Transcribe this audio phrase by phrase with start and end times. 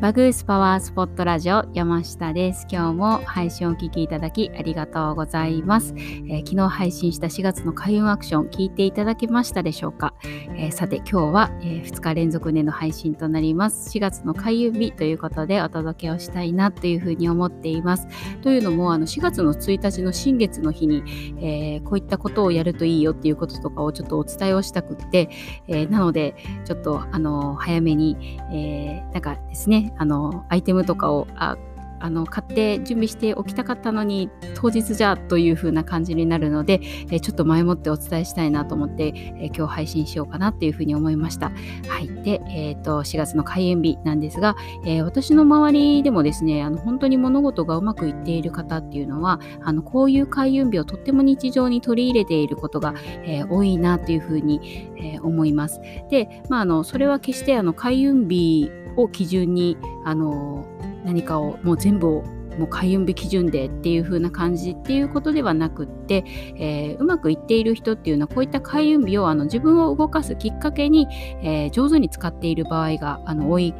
[0.00, 2.66] バグースパワースポットラジオ山下です。
[2.70, 5.94] 今日も配信をお聞きいただきありがとうございます。
[5.96, 13.88] えー、昨日配信した4月の開運アクション聞いていただけましたでしょうか、えー、さて今日は、えー、2日連続での配信となります。
[13.96, 18.06] 4月の開運日ということでお届けをしたいなというふうに思っています。
[18.42, 21.04] というのもあの4月の1日の新月の日に、
[21.40, 25.30] えこういったことをやるといいよっていうこととかをちょっとお伝えをしたくって、
[25.68, 26.34] えなので
[26.66, 31.56] ちょっとあの早めに、えなんかですねあのアイテムとかをあ
[32.00, 41.50] あの買って準備しておきたかったのに当日じゃという風な感じになるので、えちょっと前もってお伝えしたいなと思って、え今日配信しようかなっていう風に思いました。
[41.88, 42.08] はい。
[42.22, 52.94] で、えっ、ー、と、4月の開園日なんですが、えー、私の周りでもですね、あの本当に物事がうまくいっている方っていうのは、あのこういう開運日をとっても日常に取り入れていることが、
[53.24, 55.80] えー、多いなという風に、え思います。
[56.10, 60.66] で、まあ、あのそれは決してあの開運日を基準にあの
[61.04, 62.22] 何かをもう全部を
[62.58, 66.24] もう開運日基準でっていう風な感じっていうことではなくって、
[66.56, 71.06] えー、うまくいっている人っていうのはこういった開運日をあの自分を動かすきっかけに、
[71.42, 73.74] えー、上手に使っている場合があの多い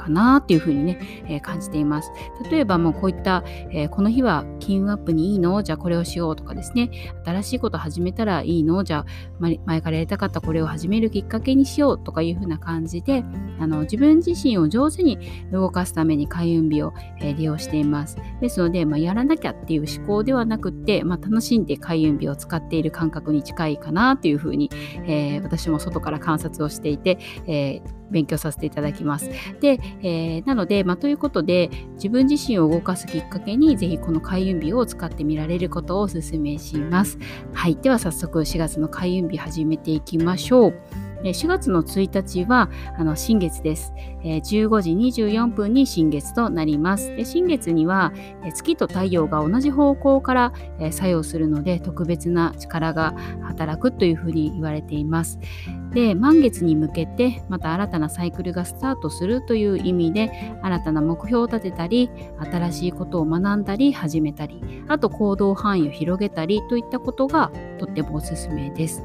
[0.00, 2.10] かなっていうふうにね、えー、感じています。
[2.50, 5.62] 例えばもうこういった、えー、この日は金運アップにいいの？
[5.62, 6.90] じゃあこれをしようとかですね、
[7.24, 8.82] 新しいこと始めたらいいの？
[8.84, 9.06] じゃあ
[9.38, 13.24] 前からやりたかったこれを始めるきっかけにしようとかいうふうな感じで、
[13.58, 15.18] あの自分自身を上手に
[15.52, 18.16] 動かすために開運日を、えー、利用しています。
[18.40, 24.70] ですので、まあ、やらなきゃっていう思考ではなくって、まあ、楽しんで開運日を使っている感覚に近いかなというふうに、
[25.06, 29.30] えー、私も外から観察をしていて、えー勉強させていただきます。
[29.60, 37.18] で、えー、なので、まあ、ということで、自分自身を動かすきっかけに、ぜひこの開運日を使ってみられることをお勧めします。
[37.52, 37.76] はい。
[37.76, 40.74] では早速、4月の開運日始めていきましょう。
[41.22, 43.92] 4月の1日はあの新月です。
[44.22, 44.42] 15
[44.80, 47.14] 時24分に新月となります。
[47.14, 48.12] で新月には
[48.54, 50.52] 月と太陽が同じ方向から
[50.90, 55.38] 作用するので特別な力が働くというふうに言われています。
[55.92, 60.30] で満月に向けてまた新たなサイクルがスタートするという意味で
[60.62, 67.50] 新たな目標を立てたり新しいことを学んだり始めたりあと行動範囲を広げたりといったことが
[67.80, 69.02] とってもおすすめです。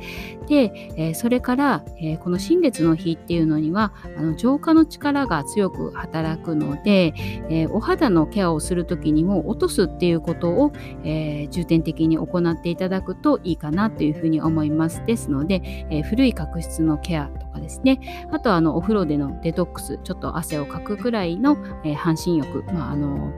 [0.47, 7.13] で、えそれから、えこの新月の日っていうのにはあの浄化の力が強く働くので、
[7.49, 15.03] えお肌のケアをする時にも落とすっていうことを、え重点的に行っていただくといいかなというふうに思います。
[15.05, 23.31] ですので、え古い角質のケアとかですねあとはあのお風呂でのデトックスちょっと汗をかくくらいの、え半身浴、まあ、あの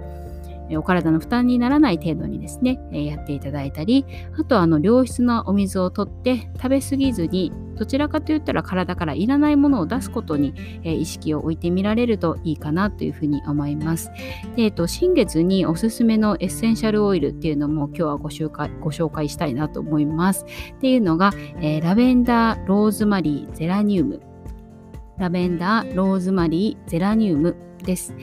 [0.75, 4.05] お体の負担にならない程度にですね、やっていただいたり、
[4.37, 14.11] あとあの良質なお水をとって食べ過ぎずに、どちらかといったら体からいらないものを出すことに、意識を置いてみられるといいかなというふうに思います。
[14.55, 20.45] でえっと、新月におすすめのエッセンシャルオイルっていうのも今日はご紹介ご紹介したいなと思います。
[20.75, 24.21] っていうのが、えー、ラベンダー、ローズマリー、ゼラニウム。
[25.17, 27.55] ラベンダー、ローズマリー、ゼラニウム
[27.87, 28.13] です。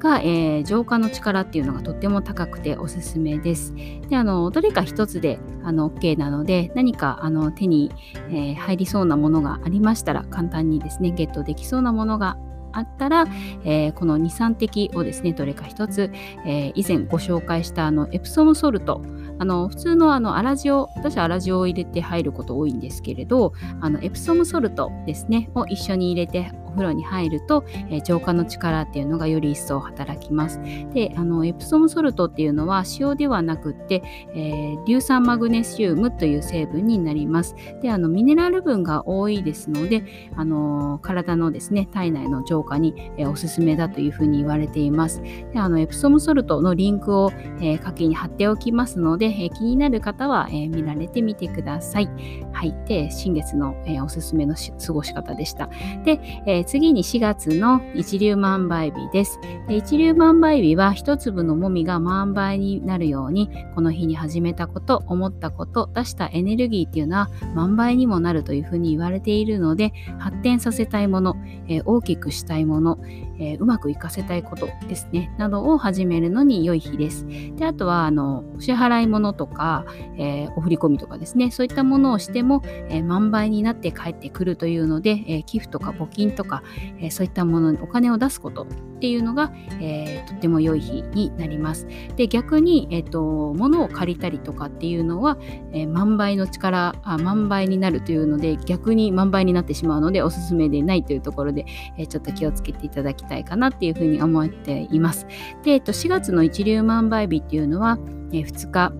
[0.00, 3.72] が、えー、浄化の力っていうのがとっても高くておすすめです。
[4.10, 7.90] であのどれか一つであの OK なので何かあの手に、
[8.28, 12.36] えー、入りそうなものがありましたら簡単にですねゲットできそうなものが
[12.72, 13.26] あったら、
[13.64, 16.10] えー、この2、3滴をですね、どれか一つ、
[16.46, 19.02] えー、以前ご紹介したあのエプソムソルト、
[19.38, 30.60] あの普通のあの粗塩、私は粗塩を入れて入ること多いんですけれど、あのエプソムソルトですね、を一緒に入れて風呂に入ると、えー、浄化の力っていうのがより一層働きます。
[30.92, 34.02] で、あのエプソムソルトっていうのは塩ではなくって、
[34.34, 37.54] えー、硫酸マグネシウムという成分になります。
[37.82, 40.04] で、あのミネラル分が多いですので、
[40.36, 45.22] あの体のですね体内の浄化に、えー、おすすめだというふうに言われています。
[45.52, 47.30] で、あのエプソムソルトのリンクを、
[47.60, 52.08] えー、下記に貼っておきますので、えー、気になる方は、えー、見られてみてください。
[52.52, 52.74] はい。
[52.86, 55.68] で、新月の、えー、おすすめの過ごし方でした。
[56.04, 59.40] で、えー、次に4月の一粒万倍日です。
[59.68, 71.36] で一粒万倍日は一粒のもみが万倍になるように、この日に始めたこと、思ったこと、出したエネルギーっていうのは万倍にもなるというふうに言われているので、発展させたいもの、
[71.68, 72.98] えー、大きくしたいもの、
[73.42, 77.26] えー、うまくいかせたいことですね、などを始めるのに良い日です。
[77.56, 79.84] であとは、あの、支払い物とか、
[80.16, 86.62] えー、お振り込みとかですね、そういったものをしても、えー、満杯になって帰ってくるというので、え寄付とか募金とか、
[87.00, 88.66] えそういったものにお金を出すこと
[89.02, 89.50] っていうのが、
[89.80, 91.88] えー、とっても良い日になります。
[92.14, 95.38] で逆に、えーと、物を借りたりとかっていうのは、
[95.72, 101.66] えー、万倍の力あ万倍になるというので逆に万倍になってしまうのでおすすめでないというところで、
[101.98, 105.26] えー、ちょっと気をつけていただきたいかなっていうふうに思っています。
[105.64, 107.98] で、えー、と4月の一粒万倍日っていうのは、
[108.30, 108.92] えー、2日、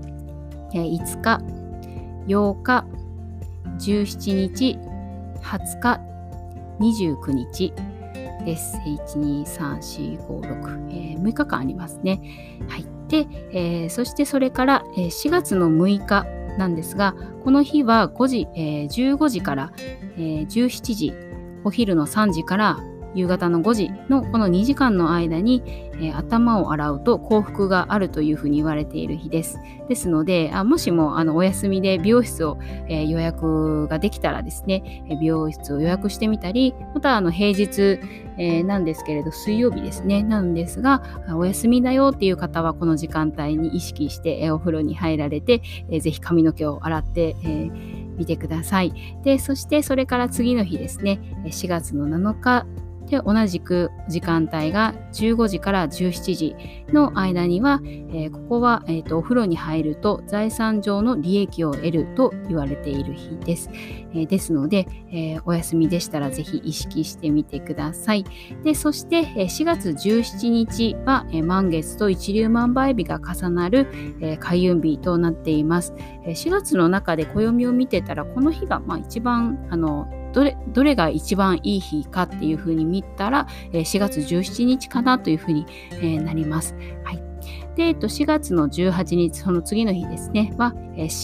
[0.75, 1.41] えー、5日
[2.27, 2.87] 8日
[3.79, 4.79] 17日
[5.43, 6.01] 20日
[6.81, 7.73] 29日
[8.45, 8.77] です。
[8.87, 12.21] 1,2,3,4,5,6、えー、6日間ありますね。
[12.69, 12.87] はい。
[13.09, 16.25] で、えー、そしてそれから、えー、4月の6日
[16.59, 19.73] なんですが、この日は5時、えー、15時から、
[20.17, 21.13] えー、17時、
[21.65, 22.79] お昼の3時から
[23.15, 25.63] 夕方の5時のこの2時間の間に、
[25.95, 29.59] えー、頭を洗うと幸福があるというふうに言われている日です。
[29.89, 38.01] ですので、あもしもあのお休みで美容室を、えー、予約ができたらですね、美容室を予約してみたり、またあの平日、
[38.39, 41.03] えー、なんですけれど、水曜日ですね、なんですが、
[41.35, 48.93] お休みだよっていう方はこの時間帯に意識して、えお風呂に入られて、えー、ぜひ髪の毛を洗って、えー見てください。
[49.25, 52.67] で、そしてそれから次の日ですね、4月の7日
[53.13, 56.57] で同じく時間帯が15時から17時
[56.95, 63.69] の間には、えー、ここは、えーと、お風呂に入ると財産上の利益を得ると言われている日です。
[64.15, 68.25] えー、ですので、えー、お休みでしたらぜひ意識してみてください。
[68.65, 73.89] でそして、え4月17日は、え満月と一粒万倍日が重なる、
[74.23, 75.93] え開運日となっています。
[76.25, 85.67] え4月の中で暦を見てたらこの日が、まあ、一番あのどれどれが一番いい日かっていうふうに見たら、え4月17日かなというふうに、
[86.01, 86.75] えなります。
[87.05, 87.23] はい。
[87.77, 90.75] で、4月の18日、その次の日ですね、は、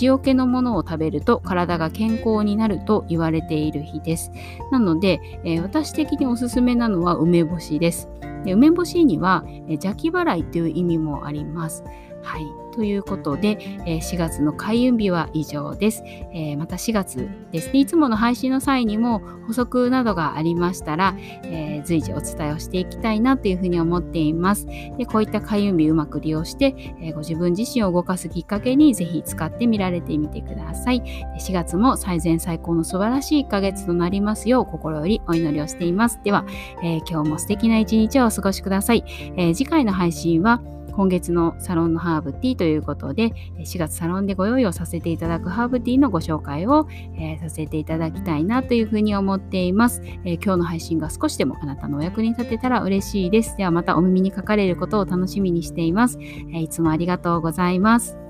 [0.00, 4.30] 塩気のものを食べると体が健康になると言われている日です。
[4.70, 5.20] なので、
[5.62, 8.08] 私的におすすめなのは梅干しです。
[8.44, 11.84] で梅干しには、邪気払いという意味もあります。
[12.22, 12.67] はい。
[12.78, 24.66] ということで、え4月の開運日は以上です、えまた4月ですね、いつもの配信の際にも補足などがありましたら、え随時お伝えをしていきたいなというふうに思っています。
[24.96, 31.02] でこういった開運日うまく利用して、えご自分自身を動かすきっかけにぜひ使ってみられてみてください。
[31.40, 36.20] 4月も最善最高の素晴らしい1ヶ月となりますよう心よりお祈りをしています。
[36.22, 36.44] では、
[36.84, 39.02] え今日も素敵な一日をお過ごしください。
[39.36, 40.62] え次回の配信は
[40.98, 53.56] 今月のサロンのハーブティーということで、4月サロンでご用意をさせていただくハーブティーのご紹介を、えー、させていただきたいなというふうに思っています、えー、今日の配信が少しでもあなたのお役に立てたら嬉しいです。
[53.56, 56.18] ではまたお耳にかかれることを楽しみにしています。
[56.52, 58.27] え、いつもありがとうございます。